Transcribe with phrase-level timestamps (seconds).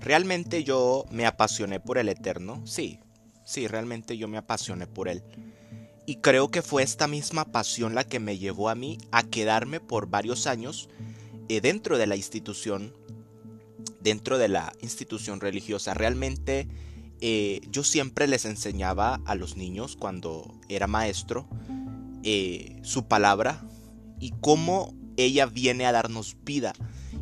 [0.00, 3.00] Realmente yo me apasioné por el Eterno, sí,
[3.44, 5.22] sí, realmente yo me apasioné por él.
[6.06, 9.78] Y creo que fue esta misma pasión la que me llevó a mí a quedarme
[9.78, 10.88] por varios años
[11.48, 12.94] eh, dentro de la institución,
[14.00, 15.94] dentro de la institución religiosa.
[15.94, 16.66] Realmente
[17.20, 21.46] eh, yo siempre les enseñaba a los niños cuando era maestro
[22.22, 23.62] eh, su palabra
[24.18, 26.72] y cómo ella viene a darnos vida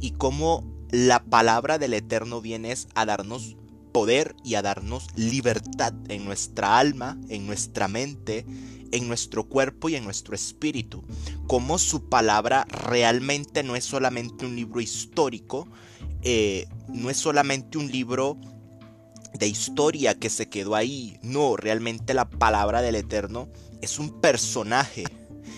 [0.00, 3.56] y cómo la palabra del Eterno viene a darnos
[3.90, 8.46] poder y a darnos libertad en nuestra alma, en nuestra mente,
[8.92, 11.02] en nuestro cuerpo y en nuestro espíritu.
[11.48, 15.66] Como su palabra realmente no es solamente un libro histórico,
[16.22, 18.38] eh, no es solamente un libro
[19.36, 21.18] de historia que se quedó ahí.
[21.22, 23.48] No, realmente la palabra del Eterno
[23.82, 25.02] es un personaje,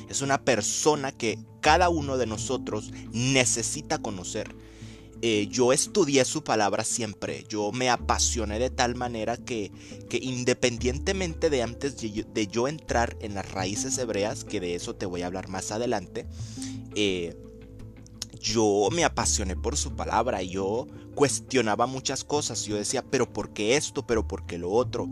[0.08, 4.56] es una persona que cada uno de nosotros necesita conocer.
[5.22, 9.72] Eh, yo estudié su palabra siempre, yo me apasioné de tal manera que,
[10.10, 15.06] que independientemente de antes de yo, entrar en las raíces hebreas, que de eso te
[15.06, 16.26] voy a hablar más adelante,
[16.94, 17.34] eh,
[18.40, 23.76] yo me apasioné por su palabra, yo cuestionaba muchas cosas, yo decía, pero ¿por qué
[23.76, 24.06] esto?
[24.06, 25.08] ¿Pero por qué lo otro?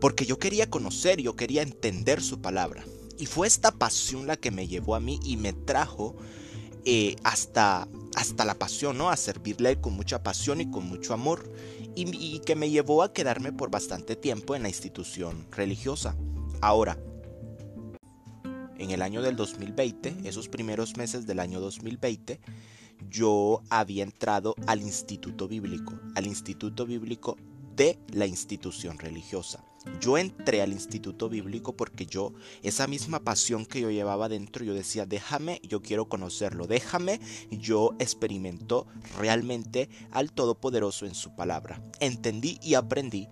[0.00, 2.84] Porque yo quería conocer, yo quería entender su palabra.
[3.18, 6.16] Y fue esta pasión la que me llevó a mí y me trajo
[6.84, 7.86] eh, hasta,
[8.16, 9.10] hasta la pasión, ¿no?
[9.10, 11.52] A servirle con mucha pasión y con mucho amor.
[11.94, 16.16] Y, que me llevó a quedarme por bastante tiempo en la institución religiosa.
[16.60, 16.98] Ahora,
[18.78, 22.40] en el año del 2020, esos primeros meses del año 2020,
[23.10, 27.36] yo había entrado al instituto bíblico, al instituto bíblico
[27.76, 29.64] de la institución religiosa.
[30.00, 34.74] Yo entré al instituto bíblico porque yo, esa misma pasión que yo llevaba dentro, yo
[34.74, 37.20] decía, déjame, yo quiero conocerlo, déjame,
[37.50, 38.86] yo experimento
[39.18, 41.82] realmente al Todopoderoso en su palabra.
[41.98, 43.28] Entendí y aprendí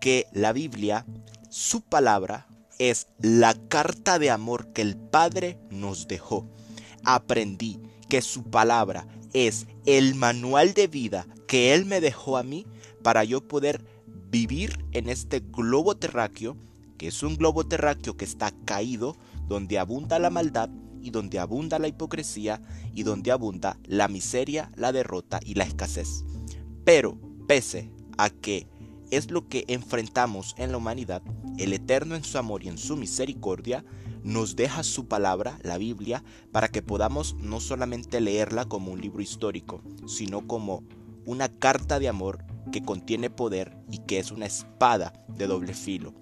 [0.00, 1.04] que la Biblia,
[1.50, 2.46] su palabra,
[2.78, 6.48] es la carta de amor que el Padre nos dejó.
[7.04, 12.66] Aprendí que su palabra es el manual de vida que Él me dejó a mí
[13.08, 13.86] para yo poder
[14.30, 16.58] vivir en este globo terráqueo,
[16.98, 20.68] que es un globo terráqueo que está caído, donde abunda la maldad
[21.00, 22.60] y donde abunda la hipocresía
[22.92, 26.26] y donde abunda la miseria, la derrota y la escasez.
[26.84, 28.66] Pero, pese a que
[29.10, 31.22] es lo que enfrentamos en la humanidad,
[31.56, 33.86] el Eterno en su amor y en su misericordia
[34.22, 39.22] nos deja su palabra, la Biblia, para que podamos no solamente leerla como un libro
[39.22, 40.82] histórico, sino como
[41.24, 46.14] una carta de amor que contiene poder y que es una espada de doble filo.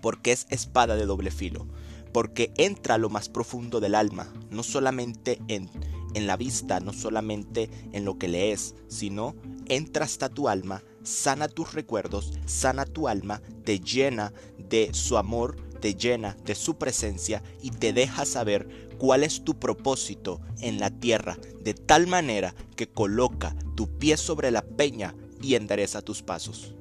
[0.00, 1.68] ¿Por qué es espada de doble filo?
[2.12, 5.70] Porque entra a lo más profundo del alma, no solamente en,
[6.14, 9.34] en la vista, no solamente en lo que lees, sino
[9.66, 15.56] entra hasta tu alma, sana tus recuerdos, sana tu alma, te llena de su amor,
[15.80, 20.90] te llena de su presencia y te deja saber cuál es tu propósito en la
[20.90, 26.74] tierra, de tal manera que coloca tu pie sobre la peña y endereza tus pasos.